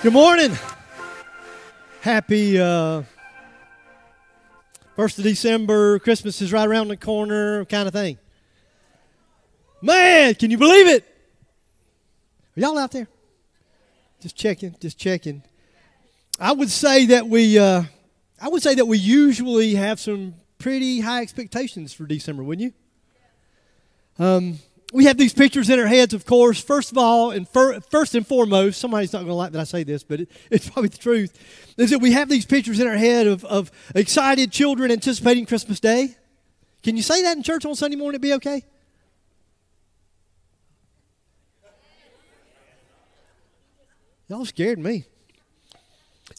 [0.00, 0.56] Good morning.
[2.02, 3.02] Happy uh,
[4.96, 5.98] 1st of December.
[5.98, 8.16] Christmas is right around the corner, kind of thing.
[9.82, 11.04] Man, can you believe it?
[12.56, 13.08] Are y'all out there?
[14.20, 15.42] Just checking, just checking.
[16.38, 17.82] I would say that we, uh,
[18.40, 24.24] I would say that we usually have some pretty high expectations for December, wouldn't you?
[24.24, 24.60] Um,
[24.92, 26.60] we have these pictures in our heads, of course.
[26.62, 29.64] First of all, and fir- first and foremost, somebody's not going to like that I
[29.64, 32.86] say this, but it, it's probably the truth, is that we have these pictures in
[32.86, 36.16] our head of, of excited children anticipating Christmas Day.
[36.82, 38.14] Can you say that in church on Sunday morning?
[38.14, 38.64] It'd be okay?
[44.28, 45.04] Y'all scared me.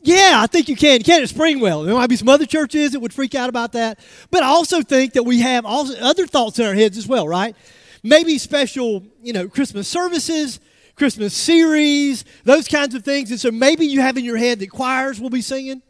[0.02, 1.00] Yeah, I think you can.
[1.00, 1.86] You can at Springwell.
[1.86, 4.00] There might be some other churches that would freak out about that.
[4.32, 7.28] But I also think that we have also other thoughts in our heads as well,
[7.28, 7.56] right?
[8.04, 10.60] Maybe special, you know, Christmas services,
[10.96, 13.32] Christmas series, those kinds of things.
[13.32, 15.82] And so maybe you have in your head that choirs will be singing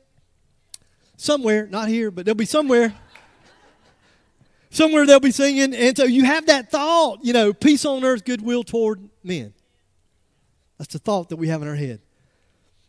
[1.17, 2.93] somewhere, not here, but they'll be somewhere.
[4.69, 5.73] somewhere they'll be singing.
[5.73, 9.53] And so you have that thought, you know, peace on earth, goodwill toward men.
[10.77, 12.01] That's the thought that we have in our head.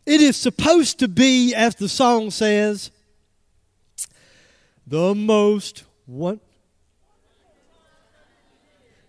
[0.05, 2.91] It is supposed to be, as the song says,
[4.87, 6.39] the most one.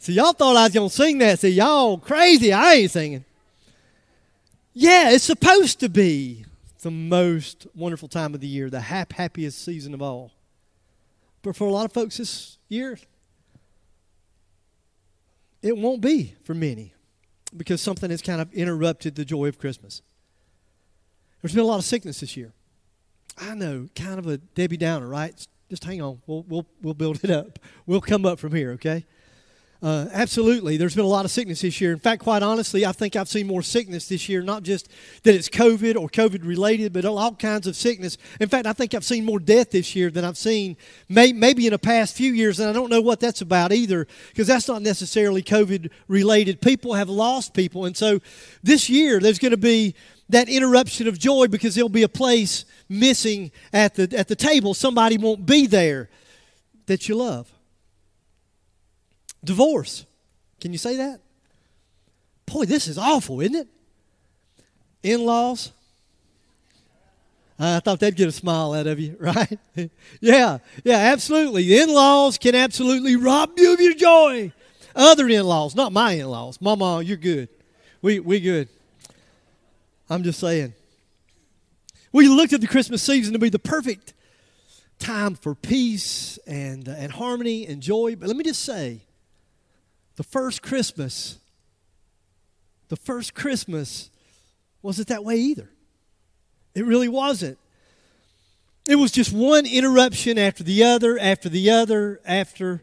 [0.03, 1.39] See, y'all thought I was going to sing that.
[1.39, 2.53] See, y'all crazy.
[2.53, 3.25] I ain't singing.
[4.75, 6.45] Yeah, it's supposed to be
[6.81, 10.33] the most wonderful time of the year, the hap- happiest season of all.
[11.43, 12.99] But for a lot of folks this year,
[15.63, 16.95] it won't be for many
[17.57, 20.03] because something has kind of interrupted the joy of Christmas.
[21.41, 22.53] There's been a lot of sickness this year.
[23.39, 25.33] I know, kind of a Debbie Downer, right?
[25.71, 26.21] Just hang on.
[26.27, 27.61] We'll, we'll, we'll build it up.
[27.87, 29.05] We'll come up from here, okay?
[29.83, 30.77] Uh, absolutely.
[30.77, 31.91] There's been a lot of sickness this year.
[31.91, 34.89] In fact, quite honestly, I think I've seen more sickness this year, not just
[35.25, 38.17] that it's COVID or COVID related, but all kinds of sickness.
[38.39, 40.77] In fact, I think I've seen more death this year than I've seen
[41.09, 44.07] may, maybe in the past few years, and I don't know what that's about either,
[44.29, 46.61] because that's not necessarily COVID related.
[46.61, 47.85] People have lost people.
[47.85, 48.21] And so
[48.63, 49.97] this year, there's going to be
[50.29, 54.75] that interruption of joy because there'll be a place missing at the, at the table.
[54.75, 56.09] Somebody won't be there
[56.87, 57.53] that you love.
[59.45, 60.07] Divorce.
[60.61, 61.21] Can you say that?
[62.47, 63.69] Boy, this is awful, isn't it?
[65.03, 65.73] In laws.
[67.59, 69.59] I thought they'd get a smile out of you, right?
[70.21, 71.79] yeah, yeah, absolutely.
[71.79, 74.53] In laws can absolutely rob you of your joy.
[74.95, 76.61] Other in laws, not my in laws.
[76.61, 77.49] Mama, you're good.
[78.03, 78.69] We, we good.
[80.11, 80.75] I'm just saying.
[82.13, 84.13] We looked at the Christmas season to be the perfect
[84.99, 88.17] time for peace and, uh, and harmony and joy.
[88.17, 89.01] But let me just say,
[90.17, 91.39] the first Christmas,
[92.89, 94.11] the first Christmas
[94.83, 95.71] wasn't that way either.
[96.75, 97.59] It really wasn't.
[98.89, 102.83] It was just one interruption after the other, after the other, after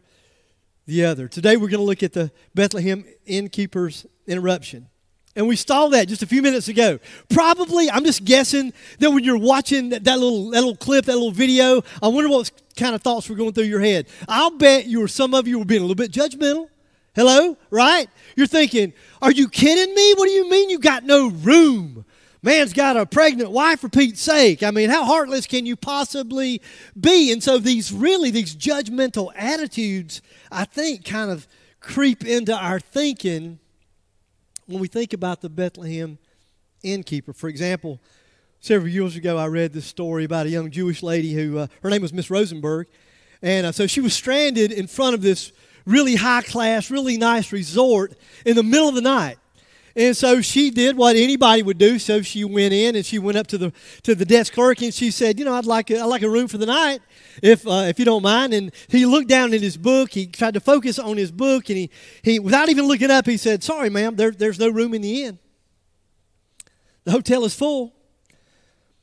[0.86, 1.28] the other.
[1.28, 4.88] Today we're going to look at the Bethlehem innkeeper's interruption.
[5.36, 6.98] And we saw that just a few minutes ago.
[7.28, 11.14] Probably, I'm just guessing that when you're watching that, that, little, that little clip, that
[11.14, 14.08] little video, I wonder what kind of thoughts were going through your head.
[14.26, 16.68] I'll bet you or some of you were being a little bit judgmental.
[17.14, 17.56] Hello?
[17.70, 18.08] Right?
[18.36, 20.14] You're thinking, are you kidding me?
[20.14, 22.04] What do you mean you got no room?
[22.42, 24.62] Man's got a pregnant wife for Pete's sake.
[24.62, 26.62] I mean, how heartless can you possibly
[26.98, 27.32] be?
[27.32, 31.46] And so these really, these judgmental attitudes, I think, kind of
[31.80, 33.58] creep into our thinking
[34.66, 36.18] when we think about the Bethlehem
[36.82, 37.34] innkeeper.
[37.34, 38.00] For example,
[38.60, 41.90] several years ago, I read this story about a young Jewish lady who, uh, her
[41.90, 42.86] name was Miss Rosenberg.
[43.42, 45.52] And uh, so she was stranded in front of this
[45.84, 49.38] really high class, really nice resort in the middle of the night.
[49.96, 51.98] And so she did what anybody would do.
[51.98, 53.72] So she went in and she went up to the
[54.04, 56.30] to the desk clerk and she said, "You know, I'd like a, I'd like a
[56.30, 57.00] room for the night,
[57.42, 60.12] if uh, if you don't mind." And he looked down in his book.
[60.12, 61.90] He tried to focus on his book, and he
[62.22, 65.24] he without even looking up, he said, "Sorry, ma'am, there, there's no room in the
[65.24, 65.38] inn.
[67.04, 67.92] The hotel is full."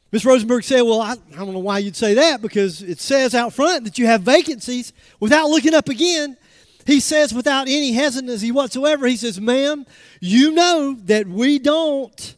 [0.09, 3.35] Miss Rosenberg said, Well, I, I don't know why you'd say that because it says
[3.35, 4.93] out front that you have vacancies.
[5.19, 6.37] Without looking up again,
[6.87, 9.85] he says without any hesitancy whatsoever, he says, Ma'am,
[10.21, 12.37] you know that we don't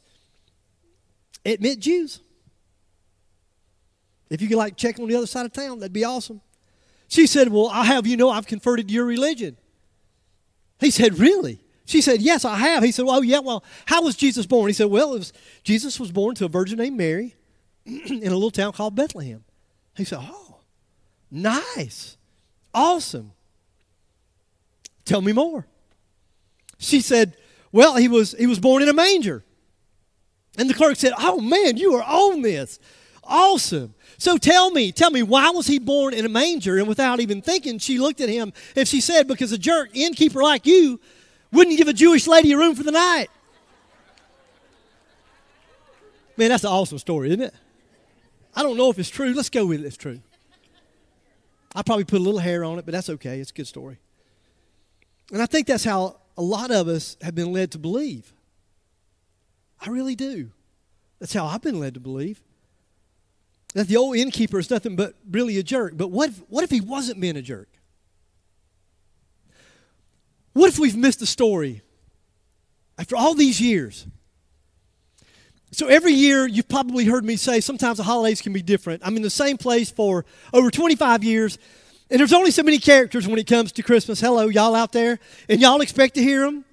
[1.46, 2.19] admit Jews.
[4.31, 6.42] If you could like check on the other side of town, that'd be awesome.
[7.07, 9.56] She said, Well, I'll have you know I've converted your religion.
[10.80, 11.60] He said, Really?
[11.86, 12.81] She said, Yes, I have.
[12.81, 14.68] He said, Well, yeah, well, how was Jesus born?
[14.68, 15.31] He said, Well, was,
[15.63, 17.36] Jesus was born to a virgin named Mary
[17.86, 19.44] in a little town called Bethlehem.
[19.95, 20.62] He said, Oh,
[21.30, 22.18] nice.
[22.74, 23.34] Awesome.
[25.10, 25.66] Tell me more.
[26.78, 27.36] She said,
[27.72, 29.44] Well, he was, he was born in a manger.
[30.56, 32.78] And the clerk said, Oh, man, you are on this.
[33.24, 33.96] Awesome.
[34.20, 36.78] So tell me, tell me, why was he born in a manger?
[36.78, 40.44] And without even thinking, she looked at him and she said, Because a jerk innkeeper
[40.44, 41.00] like you
[41.52, 43.30] wouldn't give a Jewish lady a room for the night.
[46.38, 47.56] Man, that's an awesome story, isn't it?
[48.56, 49.34] I don't know if it's true.
[49.34, 49.88] Let's go with it.
[49.88, 50.20] It's true.
[51.74, 53.40] I probably put a little hair on it, but that's okay.
[53.40, 53.98] It's a good story.
[55.31, 58.34] And I think that's how a lot of us have been led to believe.
[59.81, 60.52] I really do.
[61.20, 62.42] That's how I've been led to believe.
[63.76, 65.94] That the old innkeeper is nothing but really a jerk.
[65.96, 67.70] But what if, what if he wasn't being a jerk?
[70.54, 71.81] What if we've missed the story
[72.98, 74.08] after all these years?
[75.72, 79.04] So every year, you've probably heard me say sometimes the holidays can be different.
[79.06, 81.60] I'm in the same place for over 25 years,
[82.10, 84.20] and there's only so many characters when it comes to Christmas.
[84.20, 86.66] Hello, y'all out there, and y'all expect to hear them.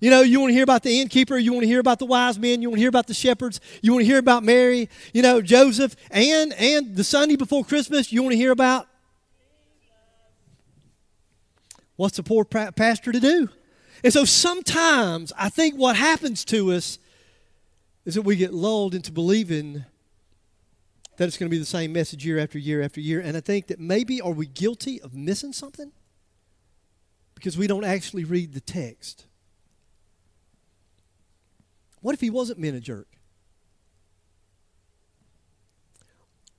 [0.00, 2.06] You know, you want to hear about the innkeeper, you want to hear about the
[2.06, 4.88] wise men, you want to hear about the shepherds, you want to hear about Mary,
[5.12, 8.86] you know, Joseph, and and the Sunday before Christmas, you want to hear about
[11.96, 13.50] what's the poor pastor to do?
[14.02, 16.98] And so sometimes I think what happens to us
[18.06, 19.84] is that we get lulled into believing
[21.20, 23.20] that it's going to be the same message year after year after year.
[23.20, 25.92] And I think that maybe are we guilty of missing something?
[27.34, 29.26] Because we don't actually read the text.
[32.00, 33.06] What if he wasn't being a jerk?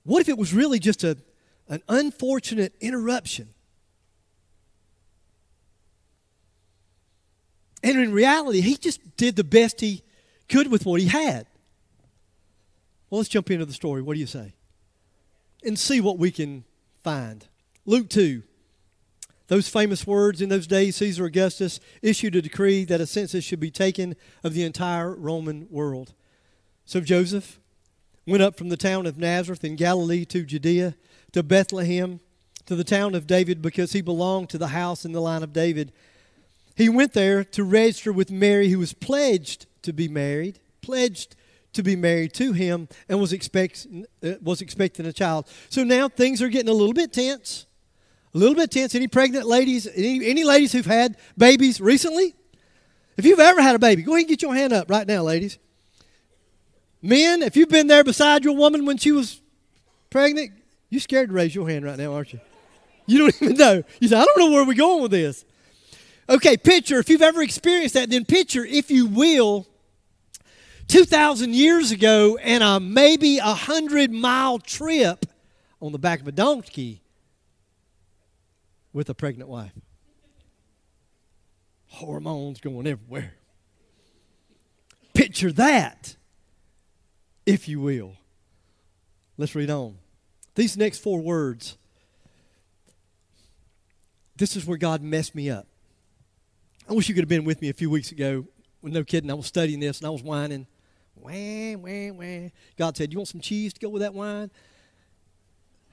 [0.04, 1.18] What if it was really just a,
[1.68, 3.48] an unfortunate interruption?
[7.82, 10.04] And in reality, he just did the best he
[10.48, 11.48] could with what he had.
[13.12, 14.00] Well, let's jump into the story.
[14.00, 14.54] What do you say?
[15.62, 16.64] And see what we can
[17.04, 17.46] find.
[17.84, 18.42] Luke 2.
[19.48, 23.60] Those famous words in those days, Caesar Augustus issued a decree that a census should
[23.60, 26.14] be taken of the entire Roman world.
[26.86, 27.60] So Joseph
[28.26, 30.94] went up from the town of Nazareth in Galilee to Judea,
[31.32, 32.20] to Bethlehem,
[32.64, 35.52] to the town of David, because he belonged to the house in the line of
[35.52, 35.92] David.
[36.76, 41.36] He went there to register with Mary, who was pledged to be married, pledged
[41.72, 43.86] to be married to him, and was, expect,
[44.22, 45.48] uh, was expecting a child.
[45.68, 47.66] So now things are getting a little bit tense.
[48.34, 48.94] A little bit tense.
[48.94, 52.34] Any pregnant ladies, any, any ladies who've had babies recently?
[53.16, 55.22] If you've ever had a baby, go ahead and get your hand up right now,
[55.22, 55.58] ladies.
[57.02, 59.40] Men, if you've been there beside your woman when she was
[60.08, 60.52] pregnant,
[60.88, 62.40] you're scared to raise your hand right now, aren't you?
[63.06, 63.82] You don't even know.
[64.00, 65.44] You say, I don't know where we're going with this.
[66.28, 69.66] Okay, picture, if you've ever experienced that, then picture, if you will,
[70.88, 75.26] 2,000 years ago and a maybe a 100 mile trip
[75.80, 77.02] on the back of a donkey
[78.92, 79.72] with a pregnant wife.
[81.88, 83.34] Hormones going everywhere.
[85.14, 86.16] Picture that,
[87.44, 88.14] if you will.
[89.36, 89.98] Let's read on.
[90.54, 91.76] These next four words,
[94.36, 95.66] this is where God messed me up.
[96.88, 98.46] I wish you could have been with me a few weeks ago.
[98.82, 100.66] no kidding, I was studying this and I was whining.
[101.22, 102.48] Wah, wah, wah.
[102.76, 104.50] God said, You want some cheese to go with that wine?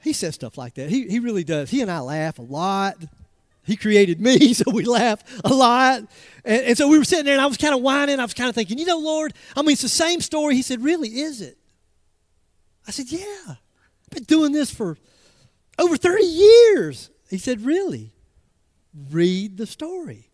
[0.02, 0.90] He says stuff like that.
[0.90, 1.70] He, he really does.
[1.70, 2.98] He and I laugh a lot.
[3.66, 6.00] He created me, so we laugh a lot.
[6.44, 8.20] And, and so we were sitting there, and I was kind of whining.
[8.20, 10.56] I was kind of thinking, you know, Lord, I mean, it's the same story.
[10.56, 11.58] He said, Really, is it?
[12.88, 13.26] I said, Yeah.
[13.48, 14.98] I've been doing this for
[15.78, 17.12] over 30 years.
[17.30, 18.12] He said, Really?
[19.12, 20.30] Read the story.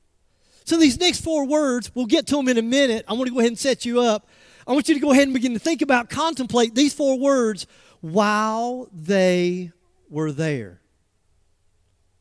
[0.64, 3.06] So these next four words, we'll get to them in a minute.
[3.08, 4.28] I want to go ahead and set you up.
[4.68, 7.68] I want you to go ahead and begin to think about, contemplate these four words
[8.02, 9.72] while they
[10.10, 10.82] were there.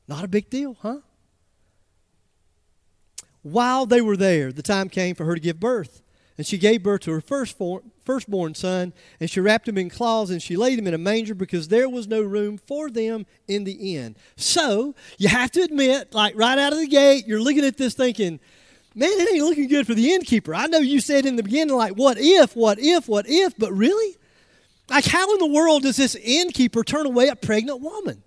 [0.07, 0.99] Not a big deal, huh?
[3.43, 6.03] While they were there, the time came for her to give birth.
[6.37, 10.31] And she gave birth to her firstborn, firstborn son, and she wrapped him in cloths,
[10.31, 13.63] and she laid him in a manger because there was no room for them in
[13.63, 14.17] the inn.
[14.37, 17.95] So, you have to admit, like right out of the gate, you're looking at this
[17.95, 18.41] thinking,
[18.95, 20.55] man, it ain't looking good for the innkeeper.
[20.55, 23.73] I know you said in the beginning, like, what if, what if, what if, but
[23.73, 24.17] really?
[24.89, 28.23] Like, how in the world does this innkeeper turn away a pregnant woman?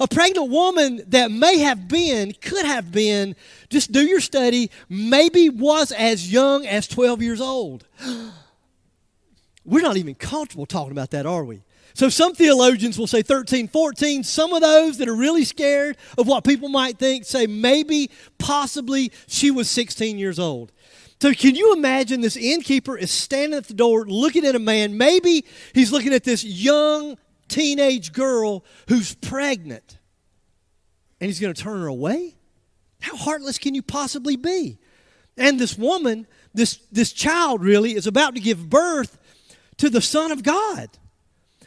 [0.00, 3.36] A pregnant woman that may have been, could have been,
[3.68, 7.86] just do your study, maybe was as young as 12 years old.
[9.64, 11.62] We're not even comfortable talking about that, are we?
[11.94, 14.24] So some theologians will say 13, 14.
[14.24, 19.12] Some of those that are really scared of what people might think say maybe, possibly,
[19.26, 20.72] she was 16 years old.
[21.20, 24.96] So can you imagine this innkeeper is standing at the door looking at a man?
[24.96, 25.44] Maybe
[25.74, 27.16] he's looking at this young
[27.48, 29.98] teenage girl who's pregnant.
[31.20, 32.34] And he's going to turn her away?
[33.00, 34.78] How heartless can you possibly be?
[35.36, 39.18] And this woman, this, this child really, is about to give birth
[39.76, 40.88] to the Son of God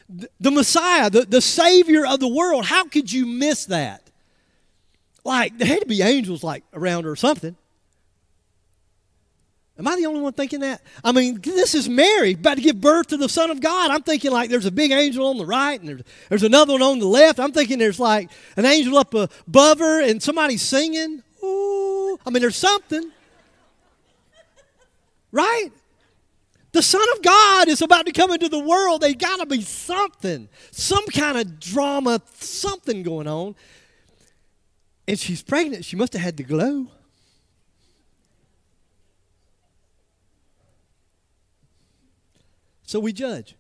[0.08, 2.66] the Messiah, the, the Savior of the world.
[2.66, 4.02] How could you miss that?
[5.24, 7.56] Like, there had to be angels like around her or something.
[9.78, 10.82] Am I the only one thinking that?
[11.04, 13.92] I mean, this is Mary about to give birth to the Son of God.
[13.92, 16.82] I'm thinking like there's a big angel on the right and there's, there's another one
[16.82, 17.40] on the left.
[17.40, 21.24] I'm thinking there's like an angel up above her and somebody's singing.
[21.44, 22.18] Ooh.
[22.26, 23.12] I mean, there's something.
[25.34, 25.72] Right?
[26.76, 29.00] The Son of God is about to come into the world.
[29.00, 33.56] They got to be something, some kind of drama, something going on.
[35.08, 35.86] And she's pregnant.
[35.86, 36.88] She must have had the glow.
[42.84, 43.56] So we judge.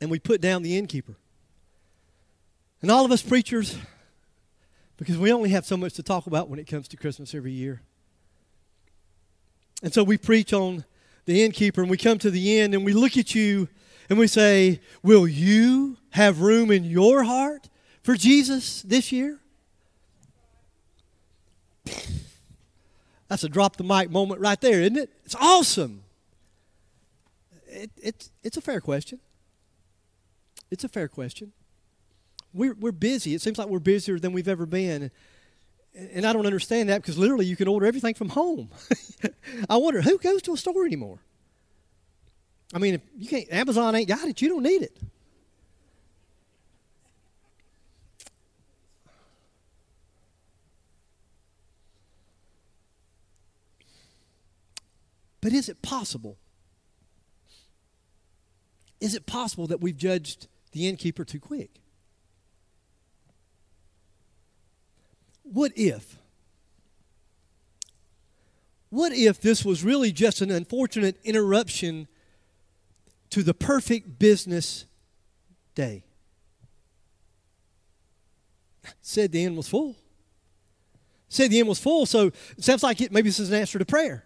[0.00, 1.16] And we put down the innkeeper.
[2.80, 3.76] And all of us preachers,
[4.96, 7.52] because we only have so much to talk about when it comes to Christmas every
[7.52, 7.82] year.
[9.82, 10.86] And so we preach on
[11.30, 13.68] the innkeeper, and we come to the end and we look at you
[14.08, 17.68] and we say, Will you have room in your heart
[18.02, 19.38] for Jesus this year?
[23.28, 25.10] That's a drop the mic moment right there, isn't it?
[25.24, 26.02] It's awesome.
[27.68, 29.20] It, it, it's a fair question.
[30.72, 31.52] It's a fair question.
[32.52, 33.34] We're, we're busy.
[33.34, 35.12] It seems like we're busier than we've ever been.
[35.94, 38.70] And I don't understand that because literally you can order everything from home.
[39.68, 41.18] I wonder who goes to a store anymore?
[42.72, 44.96] I mean, if you can't, Amazon ain't got it, you don't need it.
[55.40, 56.36] But is it possible?
[59.00, 61.79] Is it possible that we've judged the innkeeper too quick?
[65.52, 66.16] What if?
[68.88, 72.08] What if this was really just an unfortunate interruption
[73.30, 74.86] to the perfect business
[75.74, 76.04] day?
[79.02, 79.96] Said the inn was full.
[81.28, 83.78] Said the inn was full, so it sounds like it, maybe this is an answer
[83.78, 84.24] to prayer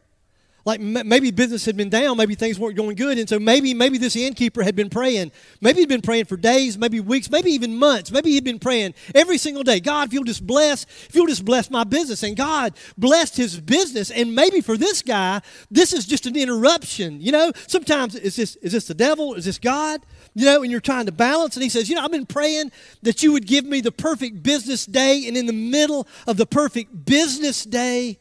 [0.65, 3.99] like maybe business had been down, maybe things weren't going good, and so maybe maybe
[3.99, 5.31] this innkeeper had been praying.
[5.61, 8.11] Maybe he'd been praying for days, maybe weeks, maybe even months.
[8.11, 9.79] Maybe he'd been praying every single day.
[9.79, 13.61] God, if you'll just bless, if you'll just bless my business, and God blessed his
[13.61, 14.11] business.
[14.11, 17.21] And maybe for this guy, this is just an interruption.
[17.21, 19.35] You know, sometimes is this is this the devil?
[19.35, 20.01] Is this God?
[20.35, 22.73] You know, and you're trying to balance, and he says, you know, I've been praying
[23.03, 26.47] that you would give me the perfect business day, and in the middle of the
[26.47, 28.19] perfect business day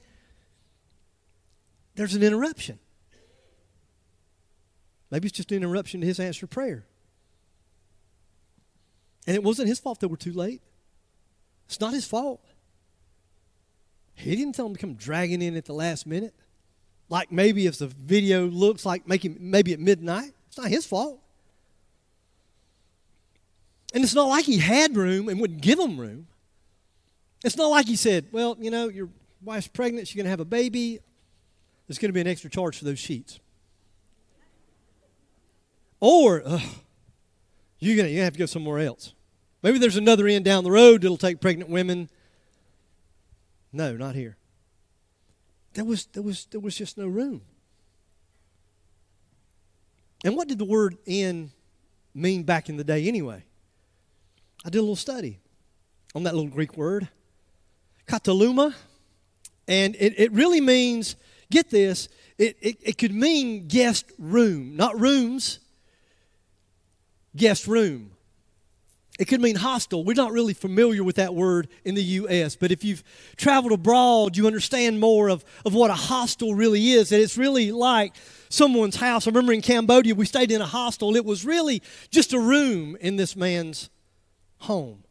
[1.96, 2.80] there's an interruption.
[5.12, 6.86] Maybe it's just an interruption to his answered prayer.
[9.28, 10.62] And it wasn't his fault that we're too late.
[11.68, 12.44] It's not his fault.
[14.16, 16.34] He didn't tell them to come dragging in at the last minute.
[17.10, 20.34] Like maybe if the video looks like making maybe at midnight.
[20.48, 21.20] It's not his fault.
[23.94, 26.28] And it's not like he had room and wouldn't give them room.
[27.44, 29.10] It's not like he said, Well, you know, your
[29.44, 31.00] wife's pregnant, she's going to have a baby
[31.88, 33.40] there's going to be an extra charge for those sheets.
[36.00, 36.60] Or uh,
[37.80, 39.14] you're going to have to go somewhere else.
[39.62, 42.10] Maybe there's another inn down the road that'll take pregnant women.
[43.72, 44.38] No, not here.
[45.74, 47.42] There was, there was, there was just no room.
[50.24, 51.52] And what did the word inn
[52.14, 53.44] mean back in the day anyway?
[54.66, 55.40] I did a little study
[56.16, 57.10] on that little Greek word,
[58.08, 58.74] kataluma,
[59.68, 61.16] and it, it really means
[61.50, 65.60] get this, it, it, it could mean guest room, not rooms,
[67.36, 68.12] guest room.
[69.20, 70.04] It could mean hostel.
[70.04, 73.04] We're not really familiar with that word in the U.S., but if you've
[73.38, 77.10] traveled abroad, you understand more of, of what a hostel really is.
[77.10, 78.16] That it's really like
[78.50, 79.28] someone's house.
[79.28, 81.16] I remember in Cambodia, we stayed in a hostel.
[81.16, 83.92] It was really just a room in this man's
[84.60, 85.04] home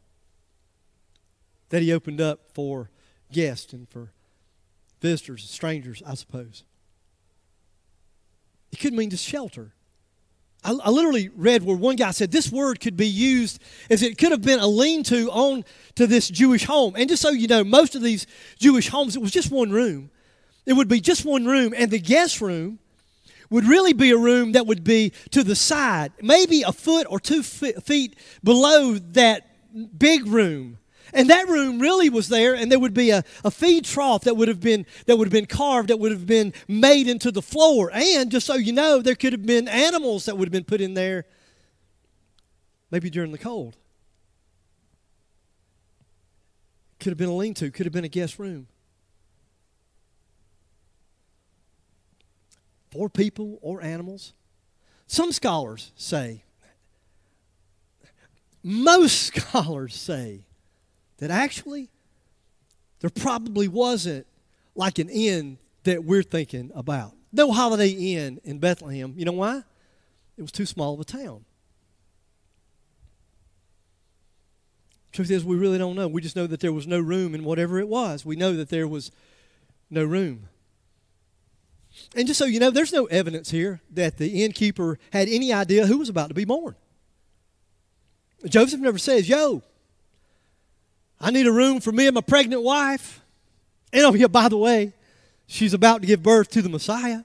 [1.69, 2.89] that he opened up for
[3.31, 4.12] guests and for
[5.03, 6.63] visitors, strangers, I suppose.
[8.71, 9.73] It could mean just shelter.
[10.63, 14.17] I, I, literally read where one guy said this word could be used as it
[14.17, 16.95] could have been a lean-to on to this Jewish home.
[16.97, 18.25] And just so you know, most of these
[18.59, 20.09] Jewish homes, it was just one room.
[20.65, 22.79] It would be just one room, and the guest room
[23.49, 27.19] would really be a room that would be to the side, maybe a foot or
[27.19, 30.77] two feet below that big room.
[31.13, 34.35] And that room really was there, and there would be a, a feed trough that
[34.35, 37.41] would have been that would have been carved, that would have been made into the
[37.41, 37.91] floor.
[37.93, 40.81] And just so you know, there could have been animals that would have been put
[40.81, 41.25] in there,
[42.89, 43.77] maybe during the cold.
[46.99, 48.67] Could have been a lean-to, could have been a guest room.
[52.91, 54.33] For people or animals.
[55.05, 56.43] Some scholars say,
[58.63, 60.45] most scholars say
[61.17, 61.89] that actually
[62.99, 64.25] there probably wasn't
[64.75, 67.13] like an inn that we're thinking about.
[67.31, 69.13] No Holiday Inn in Bethlehem.
[69.17, 69.63] You know why?
[70.37, 71.45] It was too small of a town.
[75.11, 76.07] Truth is, we really don't know.
[76.07, 78.25] We just know that there was no room in whatever it was.
[78.25, 79.11] We know that there was
[79.89, 80.49] no room.
[82.15, 85.85] And just so you know, there's no evidence here that the innkeeper had any idea
[85.85, 86.75] who was about to be born.
[88.45, 89.61] Joseph never says, Yo,
[91.23, 93.21] I need a room for me and my pregnant wife.
[93.93, 94.91] And oh, yeah, by the way,
[95.47, 97.23] she's about to give birth to the Messiah.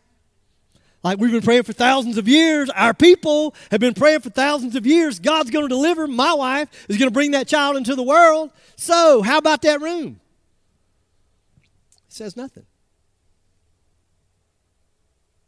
[1.02, 2.70] Like we've been praying for thousands of years.
[2.70, 5.18] Our people have been praying for thousands of years.
[5.18, 6.06] God's going to deliver.
[6.06, 8.52] My wife is going to bring that child into the world.
[8.76, 10.20] So, how about that room?
[12.06, 12.66] He says nothing.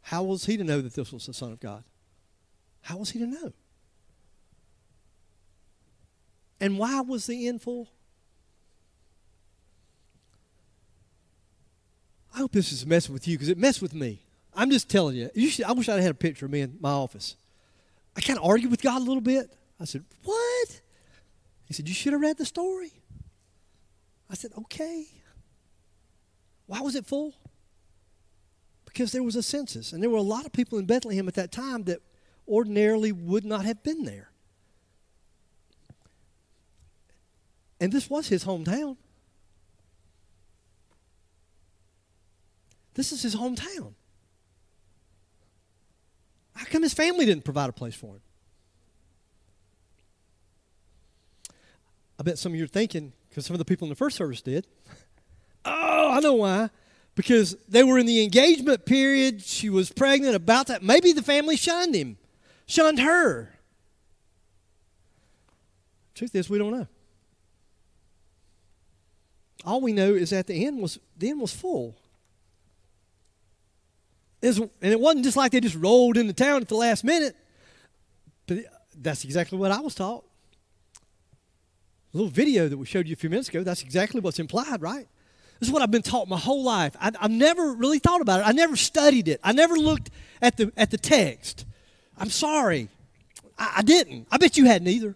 [0.01, 1.85] How was he to know that this was the Son of God?
[2.81, 3.53] How was he to know?
[6.59, 7.87] And why was the inn full?
[12.33, 14.23] I hope this is messing with you because it messed with me.
[14.53, 15.29] I'm just telling you.
[15.33, 17.35] you should, I wish I had a picture of me in my office.
[18.15, 19.51] I kind of argued with God a little bit.
[19.79, 20.81] I said, What?
[21.65, 22.91] He said, You should have read the story.
[24.29, 25.05] I said, Okay.
[26.67, 27.33] Why was it full?
[28.85, 31.33] Because there was a census, and there were a lot of people in Bethlehem at
[31.35, 32.01] that time that
[32.47, 34.31] ordinarily would not have been there.
[37.79, 38.97] And this was his hometown.
[42.93, 43.93] This is his hometown.
[46.55, 48.21] How come his family didn't provide a place for him?
[52.19, 54.17] I bet some of you are thinking, because some of the people in the first
[54.17, 54.67] service did.
[55.63, 56.71] Oh, I know why.
[57.13, 59.43] Because they were in the engagement period.
[59.43, 60.81] She was pregnant about that.
[60.81, 62.17] Maybe the family shunned him,
[62.65, 63.53] shunned her.
[66.15, 66.87] Truth is, we don't know.
[69.63, 71.95] All we know is that the inn was the inn was full
[74.41, 77.35] and it wasn't just like they just rolled into town at the last minute.
[78.47, 78.65] But
[78.97, 80.23] that's exactly what I was taught.
[82.13, 84.81] A little video that we showed you a few minutes ago, that's exactly what's implied,
[84.81, 85.07] right?
[85.59, 86.95] This is what I've been taught my whole life.
[86.99, 88.47] I, have never really thought about it.
[88.47, 89.39] I never studied it.
[89.43, 90.09] I never looked
[90.41, 91.65] at the, at the text.
[92.17, 92.89] I'm sorry.
[93.57, 94.27] I, I didn't.
[94.31, 95.15] I bet you hadn't either.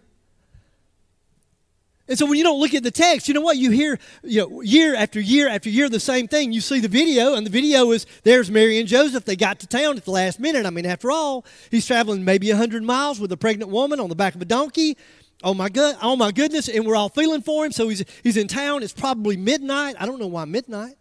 [2.08, 3.56] And so when you don't look at the text, you know what?
[3.56, 6.52] You hear you know, year after year after year the same thing.
[6.52, 9.24] You see the video, and the video is there's Mary and Joseph.
[9.24, 10.66] They got to town at the last minute.
[10.66, 14.14] I mean, after all, he's traveling maybe 100 miles with a pregnant woman on the
[14.14, 14.96] back of a donkey.
[15.42, 16.68] Oh my good, oh my goodness!
[16.68, 17.72] And we're all feeling for him.
[17.72, 18.82] So he's he's in town.
[18.84, 19.96] It's probably midnight.
[19.98, 20.94] I don't know why midnight,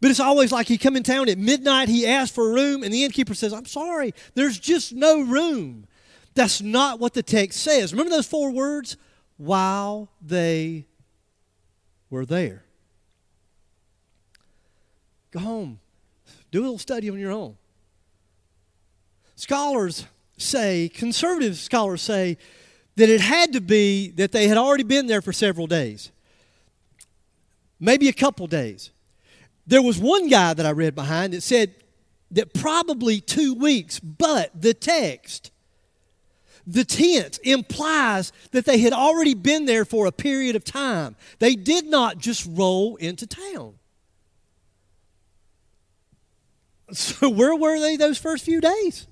[0.00, 1.88] but it's always like he come in town at midnight.
[1.88, 5.86] He asks for a room, and the innkeeper says, "I'm sorry, there's just no room."
[6.34, 7.92] That's not what the text says.
[7.92, 8.96] Remember those four words?
[9.38, 10.84] While they
[12.10, 12.64] were there.
[15.30, 15.80] Go home,
[16.50, 17.56] do a little study on your own.
[19.36, 22.36] Scholars say, conservative scholars say,
[22.96, 26.10] that it had to be that they had already been there for several days,
[27.78, 28.90] maybe a couple days.
[29.66, 31.74] There was one guy that I read behind that said
[32.32, 35.52] that probably two weeks, but the text
[36.68, 41.16] the tent implies that they had already been there for a period of time.
[41.38, 43.74] They did not just roll into town.
[46.92, 49.06] So, where were they those first few days?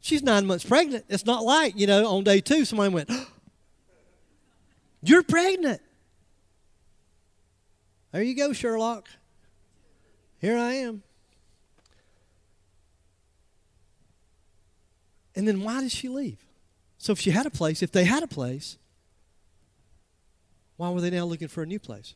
[0.00, 1.04] She's nine months pregnant.
[1.08, 3.10] It's not like, you know, on day two, somebody went,
[5.02, 5.82] You're pregnant.
[8.12, 9.08] There you go, Sherlock.
[10.38, 11.02] Here I am.
[15.36, 16.44] And then why did she leave?
[16.98, 18.78] So if she had a place, if they had a place,
[20.78, 22.14] why were they now looking for a new place?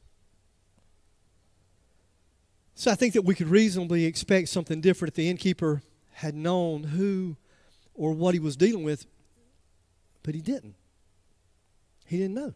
[2.74, 5.82] So I think that we could reasonably expect something different if the innkeeper
[6.14, 7.36] had known who
[7.94, 9.06] or what he was dealing with,
[10.22, 10.74] but he didn't.
[12.06, 12.54] He didn't know.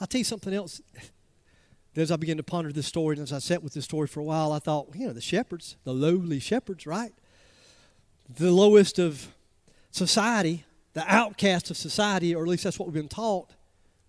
[0.00, 0.80] I'll tell you something else
[1.96, 4.18] as I began to ponder this story, and as I sat with this story for
[4.18, 7.12] a while, I thought, you know, the shepherds, the lowly shepherds, right?
[8.28, 9.28] The lowest of
[9.90, 13.50] society, the outcast of society, or at least that's what we've been taught.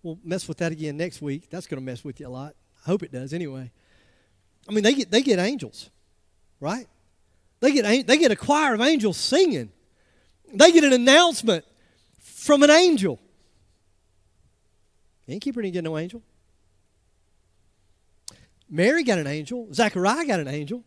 [0.02, 1.48] We'll mess with that again next week.
[1.50, 2.54] That's going to mess with you a lot.
[2.86, 3.70] I hope it does anyway.
[4.68, 5.90] I mean, they get, they get angels,
[6.60, 6.86] right?
[7.60, 9.70] They get, they get a choir of angels singing.
[10.52, 11.64] They get an announcement
[12.20, 13.18] from an angel.
[15.26, 16.22] The innkeeper didn't get no angel.
[18.68, 19.68] Mary got an angel.
[19.72, 20.84] Zachariah got an angel.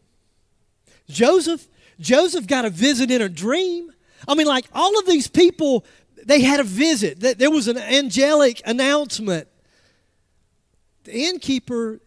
[1.09, 1.67] Joseph,
[1.99, 3.91] Joseph got a visit in a dream.
[4.27, 5.85] I mean, like all of these people,
[6.25, 7.19] they had a visit.
[7.19, 9.47] There was an angelic announcement.
[11.03, 12.01] The innkeeper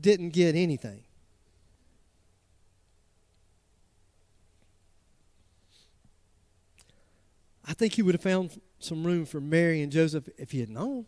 [0.00, 1.02] didn't get anything.
[7.68, 10.70] I think he would have found some room for Mary and Joseph if he had
[10.70, 11.06] known.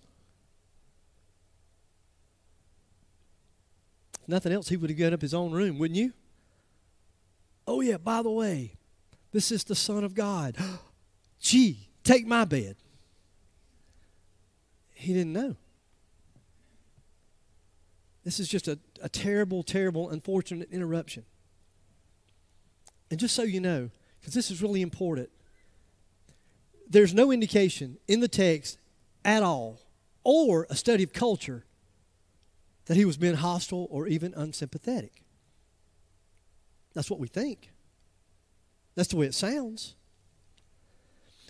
[4.23, 6.13] If nothing else, he would have given up his own room, wouldn't you?
[7.69, 8.79] Oh, yeah, by the way,
[9.31, 10.57] this is the Son of God.
[11.39, 12.77] Gee, take my bed.
[14.95, 15.55] He didn't know.
[18.25, 21.25] This is just a, a terrible, terrible, unfortunate interruption.
[23.11, 25.29] And just so you know, because this is really important,
[26.89, 28.79] there's no indication in the text
[29.27, 29.79] at all
[30.25, 31.67] or a study of culture
[32.87, 35.23] that he was being hostile or even unsympathetic.
[36.95, 37.71] That's what we think.
[38.95, 39.95] That's the way it sounds.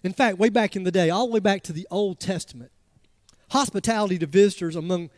[0.04, 2.70] In fact, way back in the day, all the way back to the Old Testament,
[3.50, 5.10] hospitality to visitors among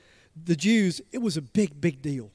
[0.45, 2.31] the Jews, it was a big, big deal.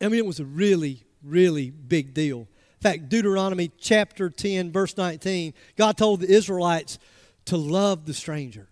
[0.00, 2.40] I mean, it was a really, really big deal.
[2.40, 6.98] In fact, Deuteronomy chapter 10, verse 19, God told the Israelites
[7.46, 8.68] to love the stranger.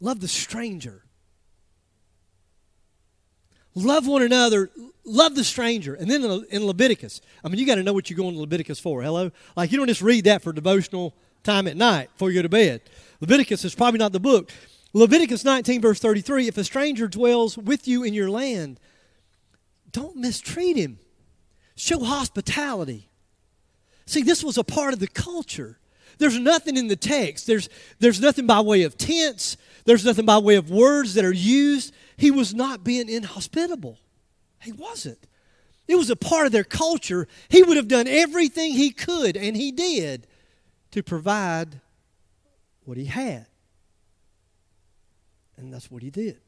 [0.00, 1.05] Love the stranger.
[3.76, 4.70] Love one another.
[5.04, 5.94] Love the stranger.
[5.94, 8.80] And then in Leviticus, I mean, you got to know what you're going to Leviticus
[8.80, 9.02] for.
[9.02, 9.30] Hello?
[9.54, 12.48] Like, you don't just read that for devotional time at night before you go to
[12.48, 12.80] bed.
[13.20, 14.50] Leviticus is probably not the book.
[14.94, 18.80] Leviticus 19, verse 33 if a stranger dwells with you in your land,
[19.92, 20.98] don't mistreat him,
[21.76, 23.10] show hospitality.
[24.06, 25.78] See, this was a part of the culture.
[26.18, 27.46] There's nothing in the text.
[27.46, 29.58] There's, there's nothing by way of tense.
[29.84, 31.94] There's nothing by way of words that are used.
[32.16, 33.98] He was not being inhospitable.
[34.62, 35.18] He wasn't.
[35.86, 37.28] It was a part of their culture.
[37.48, 40.26] He would have done everything he could, and he did,
[40.90, 41.80] to provide
[42.84, 43.46] what he had.
[45.56, 46.40] And that's what he did.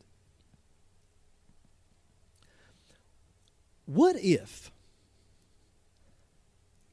[3.86, 4.70] What if,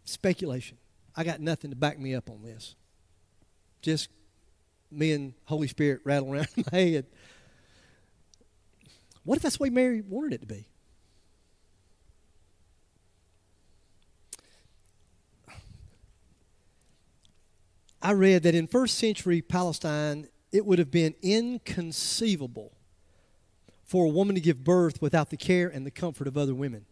[0.06, 0.78] speculation,
[1.16, 2.76] I got nothing to back me up on this.
[3.82, 4.10] Just
[4.92, 7.06] me and Holy Spirit rattling around in my head.
[9.26, 10.68] What if that's the way Mary wanted it to be?
[18.02, 22.72] I read that in first century Palestine, it would have been inconceivable
[23.84, 26.86] for a woman to give birth without the care and the comfort of other women.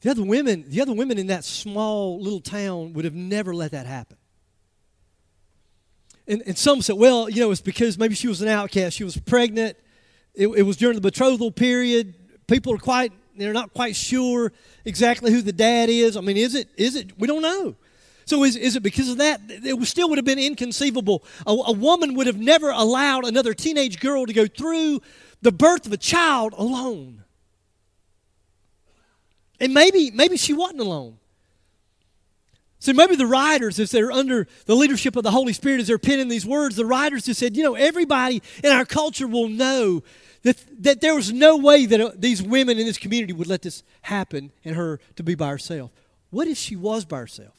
[0.00, 3.70] The other women, the other women in that small little town would have never let
[3.70, 4.16] that happen.
[6.26, 8.96] And, and some said, well, you know, it's because maybe she was an outcast.
[8.96, 9.76] She was pregnant.
[10.38, 12.14] It, it was during the betrothal period.
[12.46, 14.52] People are quite, they're not quite sure
[14.84, 16.16] exactly who the dad is.
[16.16, 17.74] I mean, is it, is it, we don't know.
[18.24, 19.40] So is, is it because of that?
[19.48, 21.24] It still would have been inconceivable.
[21.44, 25.00] A, a woman would have never allowed another teenage girl to go through
[25.42, 27.24] the birth of a child alone.
[29.58, 31.18] And maybe, maybe she wasn't alone.
[32.80, 35.98] So maybe the writers, as they're under the leadership of the Holy Spirit, as they're
[35.98, 40.04] penning these words, the writers just said, you know, everybody in our culture will know
[40.42, 43.62] that, that there was no way that uh, these women in this community would let
[43.62, 45.90] this happen and her to be by herself.
[46.30, 47.54] What if she was by herself?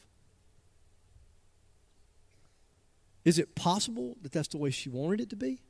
[3.24, 5.60] Is it possible that that's the way she wanted it to be?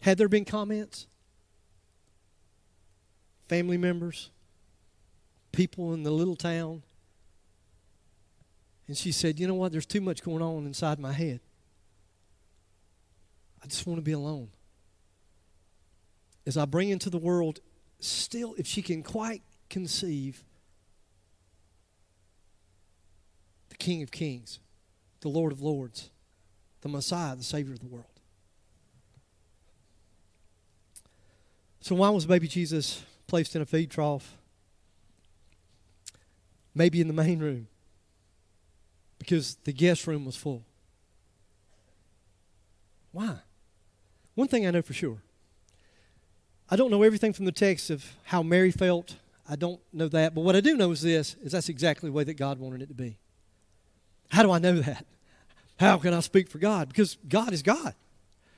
[0.00, 1.06] Had there been comments?
[3.50, 4.30] family members,
[5.50, 6.84] people in the little town.
[8.86, 9.72] And she said, You know what?
[9.72, 11.40] There's too much going on inside my head.
[13.62, 14.48] I just want to be alone.
[16.46, 17.60] As I bring into the world,
[17.98, 20.44] still, if she can quite conceive
[23.68, 24.58] the King of Kings,
[25.20, 26.10] the Lord of Lords,
[26.80, 28.06] the Messiah, the Savior of the world.
[31.82, 34.36] So, why was baby Jesus placed in a feed trough,
[36.74, 37.68] maybe in the main room,
[39.18, 40.64] because the guest room was full.
[43.12, 43.36] Why?
[44.34, 45.18] One thing I know for sure
[46.70, 49.16] I don't know everything from the text of how Mary felt.
[49.48, 50.34] I don't know that.
[50.36, 52.82] But what I do know is this is that's exactly the way that God wanted
[52.82, 53.18] it to be.
[54.28, 55.04] How do I know that?
[55.80, 56.88] How can I speak for God?
[56.88, 57.94] Because God is God.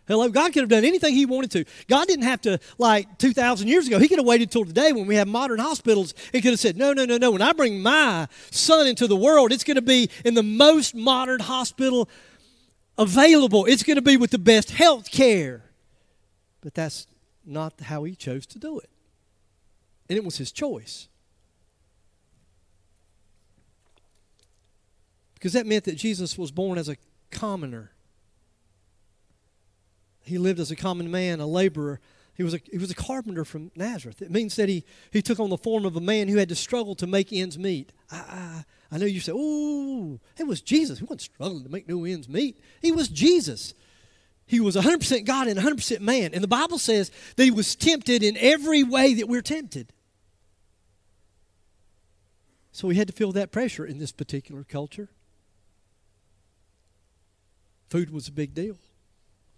[0.09, 1.65] Hello, God could have done anything He wanted to.
[1.89, 5.07] God didn't have to, like 2,000 years ago, He could have waited till today when
[5.07, 6.13] we have modern hospitals.
[6.33, 7.31] He could have said, No, no, no, no.
[7.31, 10.95] When I bring my son into the world, it's going to be in the most
[10.95, 12.09] modern hospital
[12.99, 15.65] available, it's going to be with the best health care.
[16.61, 17.07] But that's
[17.45, 18.91] not how He chose to do it.
[20.09, 21.09] And it was His choice.
[25.35, 26.97] Because that meant that Jesus was born as a
[27.33, 27.91] commoner.
[30.21, 31.99] He lived as a common man, a laborer.
[32.35, 34.23] He was a, he was a carpenter from Nazareth.
[34.23, 36.55] It means that he, he took on the form of a man who had to
[36.55, 37.91] struggle to make ends meet.
[38.11, 40.99] I, I, I know you say, oh, it was Jesus.
[40.99, 42.61] He wasn't struggling to make no ends meet.
[42.83, 43.73] He was Jesus.
[44.45, 46.33] He was 100% God and 100% man.
[46.35, 49.95] And the Bible says that he was tempted in every way that we're tempted.
[52.71, 55.09] So we had to feel that pressure in this particular culture.
[57.89, 58.77] Food was a big deal.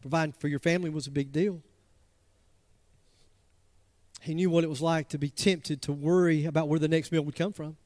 [0.01, 1.61] Providing for your family was a big deal.
[4.21, 7.11] He knew what it was like to be tempted to worry about where the next
[7.11, 7.77] meal would come from.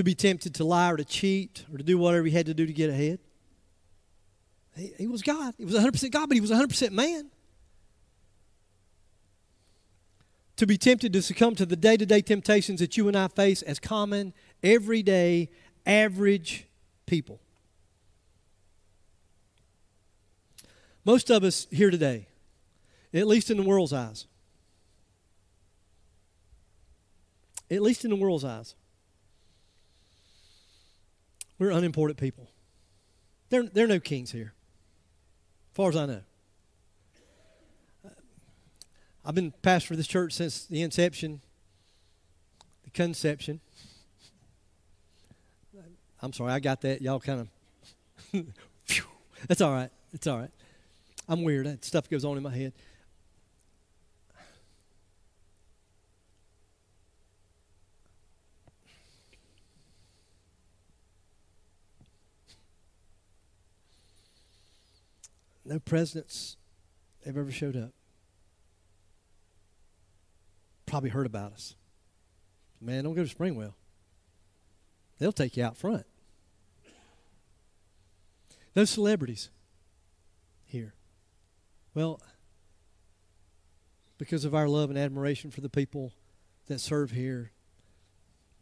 [0.00, 2.54] To be tempted to lie or to cheat or to do whatever he had to
[2.54, 3.18] do to get ahead.
[4.74, 5.52] He, he was God.
[5.58, 7.30] He was 100% God, but he was 100% man.
[10.56, 13.28] To be tempted to succumb to the day to day temptations that you and I
[13.28, 14.32] face as common,
[14.62, 15.50] everyday,
[15.84, 16.66] average
[17.04, 17.38] people.
[21.04, 22.26] Most of us here today,
[23.12, 24.26] at least in the world's eyes,
[27.70, 28.74] at least in the world's eyes,
[31.60, 32.50] we're unimportant people.
[33.50, 34.54] There, there are no kings here,
[35.70, 36.20] as far as I know.
[38.04, 38.08] Uh,
[39.24, 41.42] I've been pastor of this church since the inception,
[42.82, 43.60] the conception.
[45.76, 45.82] Uh,
[46.22, 47.02] I'm sorry, I got that.
[47.02, 47.40] Y'all kind
[48.32, 48.46] of.
[49.46, 49.90] That's all right.
[50.12, 50.50] It's all right.
[51.28, 51.66] I'm weird.
[51.66, 52.72] That stuff goes on in my head.
[65.64, 66.56] No presidents
[67.24, 67.92] have ever showed up.
[70.86, 71.76] Probably heard about us.
[72.80, 73.74] Man, don't go to Springwell.
[75.18, 76.06] They'll take you out front.
[78.74, 79.50] No celebrities
[80.64, 80.94] here.
[81.94, 82.20] Well,
[84.16, 86.12] because of our love and admiration for the people
[86.66, 87.52] that serve here,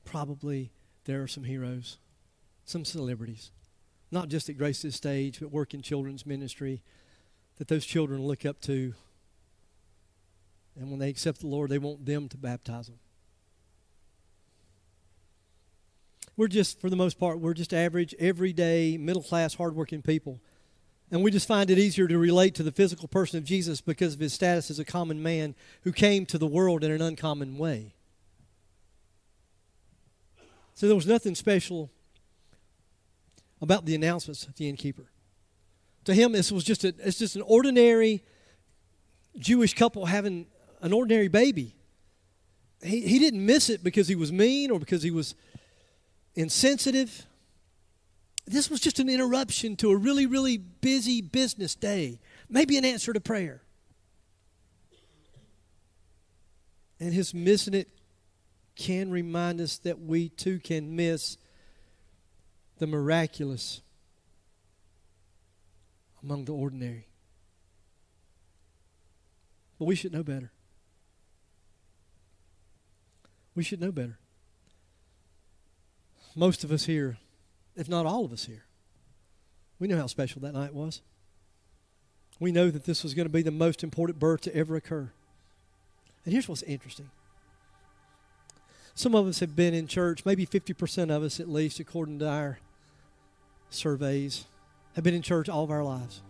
[0.04, 0.72] probably
[1.04, 1.98] there are some heroes,
[2.64, 3.52] some celebrities,
[4.10, 6.82] not just at Grace's stage, but work in children's ministry
[7.56, 8.94] that those children look up to.
[10.78, 12.98] And when they accept the Lord, they want them to baptize them.
[16.36, 20.40] We're just, for the most part, we're just average, everyday, middle class, hardworking people.
[21.10, 24.14] And we just find it easier to relate to the physical person of Jesus because
[24.14, 27.58] of his status as a common man who came to the world in an uncommon
[27.58, 27.94] way.
[30.74, 31.90] So there was nothing special
[33.60, 35.10] about the announcements of the innkeeper.
[36.04, 38.22] To him, this was just a, it's just an ordinary
[39.38, 40.46] Jewish couple having
[40.80, 41.74] an ordinary baby.
[42.82, 45.34] He, he didn't miss it because he was mean or because he was
[46.34, 47.26] insensitive.
[48.46, 53.12] This was just an interruption to a really, really busy business day, maybe an answer
[53.12, 53.62] to prayer.
[57.00, 57.88] And his missing it
[58.76, 61.36] can remind us that we too can miss
[62.78, 63.80] the miraculous
[66.22, 67.06] among the ordinary.
[69.78, 70.50] But we should know better.
[73.54, 74.18] We should know better
[76.38, 77.18] most of us here,
[77.74, 78.64] if not all of us here,
[79.80, 81.00] we know how special that night was.
[82.38, 85.10] We know that this was going to be the most important birth to ever occur.
[86.24, 87.10] And here's what's interesting.
[88.94, 92.28] Some of us have been in church, maybe 50% of us at least, according to
[92.28, 92.58] our
[93.70, 94.46] surveys,
[94.94, 96.22] have been in church all of our lives.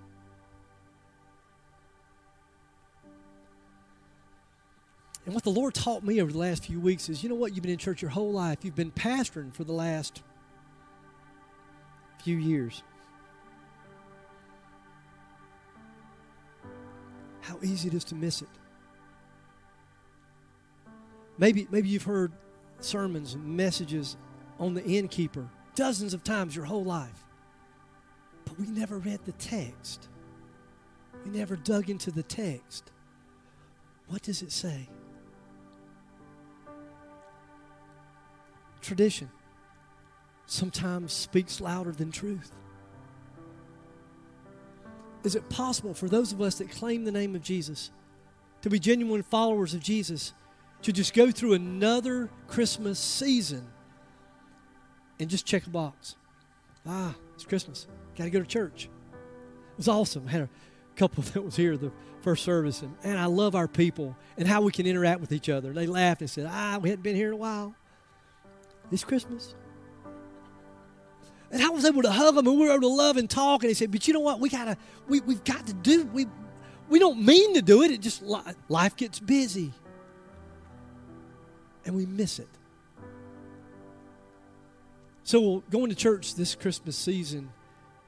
[5.24, 7.54] And what the Lord taught me over the last few weeks is you know what?
[7.54, 10.22] You've been in church your whole life, you've been pastoring for the last
[12.22, 12.82] few years.
[17.42, 18.48] How easy it is to miss it.
[21.38, 22.32] Maybe, maybe you've heard
[22.80, 24.16] sermons and messages
[24.58, 27.27] on the innkeeper dozens of times your whole life.
[28.58, 30.08] We never read the text.
[31.24, 32.90] We never dug into the text.
[34.08, 34.88] What does it say?
[38.80, 39.30] Tradition
[40.46, 42.52] sometimes speaks louder than truth.
[45.24, 47.90] Is it possible for those of us that claim the name of Jesus
[48.62, 50.32] to be genuine followers of Jesus
[50.82, 53.66] to just go through another Christmas season
[55.20, 56.16] and just check a box?
[56.86, 57.86] Ah, it's Christmas.
[58.16, 58.86] Got to go to church.
[59.12, 60.24] It was awesome.
[60.26, 60.48] I had a
[60.96, 64.60] couple that was here the first service, and, and I love our people and how
[64.60, 65.72] we can interact with each other.
[65.72, 67.76] They laughed and said, Ah, we hadn't been here in a while.
[68.90, 69.54] It's Christmas.
[71.52, 73.62] And I was able to hug them and we were able to love and talk.
[73.62, 74.40] And they said, but you know what?
[74.40, 76.26] We gotta, we, we've got to do, we,
[76.88, 77.92] we don't mean to do it.
[77.92, 78.22] It just,
[78.68, 79.72] life gets busy.
[81.86, 82.48] And we miss it.
[85.28, 87.52] So going to church this Christmas season,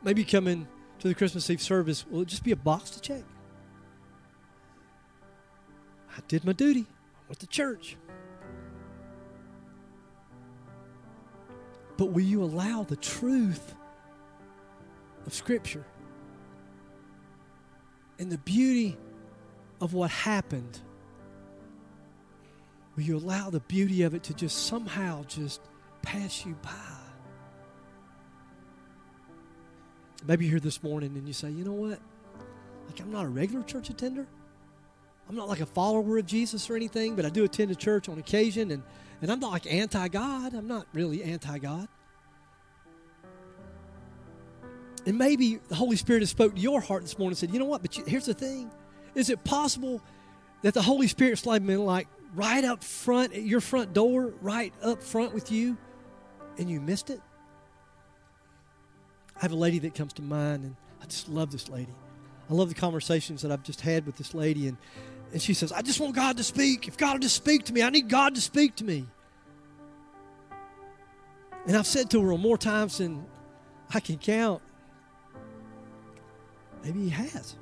[0.02, 0.66] maybe coming
[1.00, 3.24] to the Christmas Eve service, will it just be a box to check?
[6.16, 6.86] I did my duty.
[6.88, 7.98] I went to church.
[11.98, 13.74] But will you allow the truth
[15.26, 15.84] of Scripture
[18.18, 18.96] and the beauty
[19.82, 20.80] of what happened?
[22.96, 25.60] Will you allow the beauty of it to just somehow just
[26.00, 26.89] pass you by?
[30.26, 31.98] Maybe you're here this morning and you say, you know what?
[32.86, 34.26] Like, I'm not a regular church attender.
[35.28, 38.08] I'm not like a follower of Jesus or anything, but I do attend a church
[38.08, 38.82] on occasion, and
[39.22, 41.86] and I'm not like anti God, I'm not really anti God.
[45.06, 47.58] And maybe the Holy Spirit has spoke to your heart this morning and said, you
[47.58, 48.70] know what, but you, here's the thing.
[49.14, 50.02] Is it possible
[50.62, 55.02] that the Holy Spirit's been like right up front at your front door, right up
[55.02, 55.76] front with you,
[56.58, 57.20] and you missed it?
[59.40, 61.94] I have a lady that comes to mind, and I just love this lady.
[62.50, 64.76] I love the conversations that I've just had with this lady, and
[65.32, 66.88] and she says, I just want God to speak.
[66.88, 69.06] If God will just speak to me, I need God to speak to me.
[71.66, 73.24] And I've said to her more times than
[73.94, 74.60] I can count,
[76.82, 77.54] maybe He has.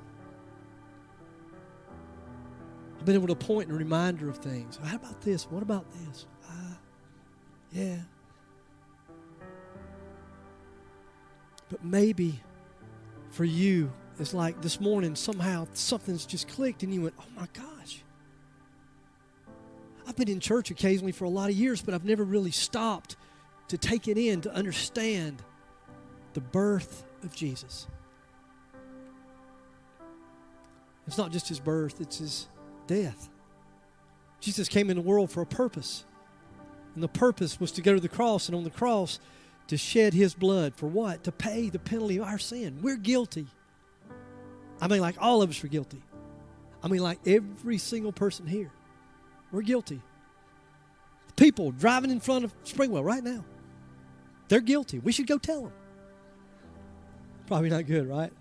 [2.99, 4.79] I've been able to point and remind her of things.
[4.83, 5.45] How about this?
[5.51, 6.27] What about this?
[6.49, 6.75] Uh,
[7.73, 7.97] yeah.
[11.69, 12.41] But maybe
[13.31, 17.47] for you, it's like this morning, somehow something's just clicked, and you went, Oh my
[17.53, 18.03] gosh.
[20.07, 23.17] I've been in church occasionally for a lot of years, but I've never really stopped
[23.69, 25.43] to take it in, to understand
[26.33, 27.87] the birth of Jesus.
[31.07, 32.49] It's not just his birth, it's his
[32.87, 33.29] death.
[34.41, 36.05] Jesus came in the world for a purpose.
[36.95, 39.21] And the purpose was to go to the cross, and on the cross,
[39.69, 40.75] to shed his blood.
[40.75, 41.25] For what?
[41.25, 42.79] To pay the penalty of our sin.
[42.83, 43.47] We're guilty.
[44.81, 46.03] I mean, like all of us are guilty.
[46.83, 48.71] I mean, like every single person here.
[49.51, 50.01] We're guilty.
[51.37, 53.45] People driving in front of Springwell right now,
[54.49, 54.99] they're guilty.
[54.99, 55.73] We should go tell them.
[57.47, 58.33] Probably not good, right?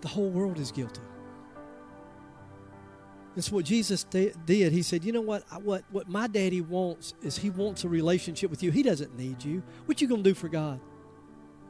[0.00, 1.00] The whole world is guilty.
[3.38, 4.34] That's what Jesus did.
[4.48, 5.44] He said, "You know what?
[5.62, 8.72] What what my daddy wants is he wants a relationship with you.
[8.72, 9.62] He doesn't need you.
[9.86, 10.80] What you gonna do for God?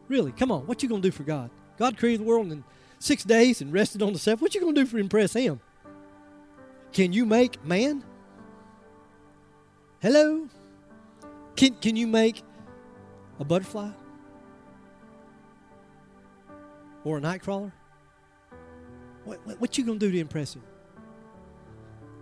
[0.09, 0.33] Really?
[0.33, 0.67] Come on.
[0.67, 1.51] What you gonna do for God?
[1.79, 2.65] God created the world in
[2.99, 4.41] six days and rested on the seventh.
[4.41, 5.61] What you to do for impress him?
[6.95, 8.03] Can you make man?
[10.01, 10.49] Hello?
[11.55, 12.45] Can, can you make
[13.39, 13.91] a butterfly?
[17.05, 17.73] Or a nightcrawler?
[19.25, 20.63] What, what, what you to do to impress him?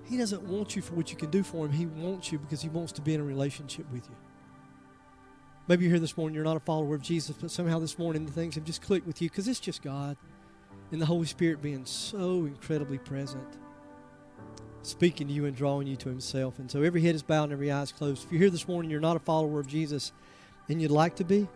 [0.08, 1.72] He doesn't want you for what you can do for him.
[1.72, 4.16] He wants you because he wants to be in a relationship with you.
[5.68, 8.24] Maybe you're here this morning, you're not a follower of Jesus, but somehow this morning
[8.24, 10.16] the things have just clicked with you because it's just God
[10.92, 13.56] and the Holy Spirit being so incredibly present,
[14.82, 16.60] speaking to you and drawing you to Himself.
[16.60, 18.24] And so every head is bowed and every eye is closed.
[18.24, 20.12] If you're here this morning, you're not a follower of Jesus,
[20.68, 21.48] and you'd like to be,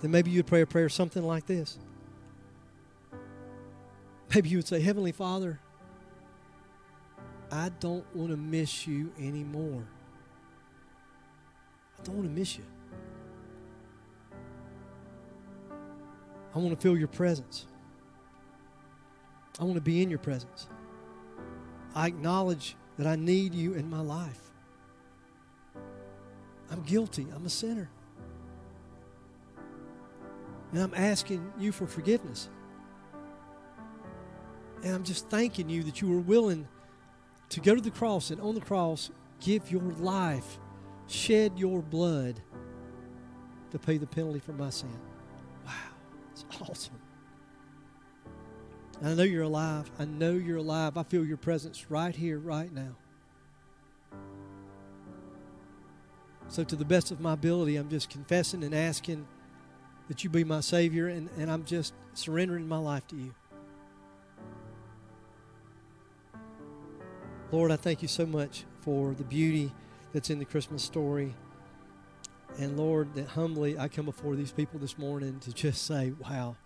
[0.00, 1.76] then maybe you'd pray a prayer something like this.
[4.32, 5.58] Maybe you would say, Heavenly Father,
[7.50, 9.84] I don't want to miss you anymore.
[11.98, 12.64] I don't want to miss you.
[16.54, 17.66] I want to feel your presence.
[19.58, 20.68] I want to be in your presence.
[21.94, 24.40] I acknowledge that I need you in my life.
[26.70, 27.26] I'm guilty.
[27.34, 27.90] I'm a sinner.
[30.72, 32.48] And I'm asking you for forgiveness.
[34.82, 36.66] And I'm just thanking you that you were willing
[37.50, 40.58] to go to the cross and on the cross give your life,
[41.06, 42.40] shed your blood
[43.70, 44.98] to pay the penalty for my sin.
[45.66, 45.72] Wow,
[46.32, 47.00] it's awesome.
[49.02, 49.90] I know you're alive.
[49.98, 50.96] I know you're alive.
[50.96, 52.96] I feel your presence right here, right now.
[56.48, 59.26] So, to the best of my ability, I'm just confessing and asking
[60.08, 63.34] that you be my Savior, and, and I'm just surrendering my life to you.
[67.52, 69.72] Lord, I thank you so much for the beauty
[70.12, 71.34] that's in the Christmas story.
[72.58, 76.56] And Lord, that humbly I come before these people this morning to just say, wow,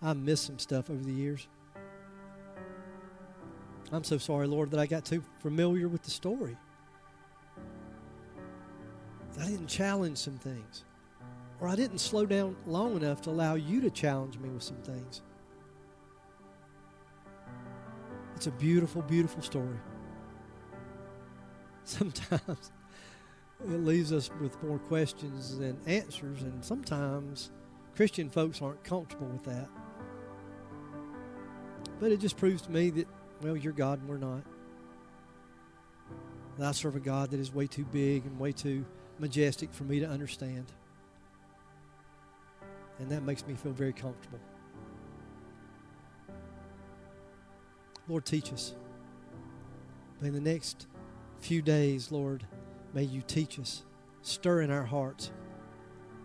[0.00, 1.46] I missed some stuff over the years.
[3.92, 6.56] I'm so sorry, Lord, that I got too familiar with the story.
[9.38, 10.84] I didn't challenge some things.
[11.60, 14.76] Or I didn't slow down long enough to allow you to challenge me with some
[14.78, 15.20] things.
[18.36, 19.78] It's a beautiful, beautiful story.
[21.86, 22.72] Sometimes
[23.62, 27.50] it leaves us with more questions than answers, and sometimes
[27.94, 29.68] Christian folks aren't comfortable with that.
[32.00, 33.06] But it just proves to me that,
[33.42, 34.42] well, you're God and we're not.
[36.58, 38.84] That I serve a God that is way too big and way too
[39.18, 40.66] majestic for me to understand.
[42.98, 44.40] And that makes me feel very comfortable.
[48.08, 48.74] Lord, teach us.
[50.20, 50.86] in the next
[51.44, 52.46] few days, Lord,
[52.94, 53.82] may you teach us,
[54.22, 55.30] stir in our hearts.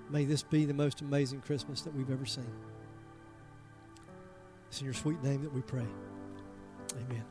[0.09, 2.49] May this be the most amazing Christmas that we've ever seen.
[4.69, 5.85] It's in your sweet name that we pray.
[6.95, 7.25] Amen.